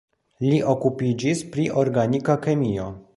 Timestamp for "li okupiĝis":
0.45-1.43